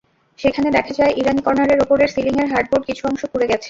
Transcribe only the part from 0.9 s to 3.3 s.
যায়, ইরানি কর্নারের ওপরের সিলিংয়ের হার্ডবোর্ড কিছু অংশ